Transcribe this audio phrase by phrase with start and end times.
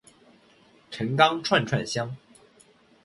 [0.89, 2.17] 陈钢串串香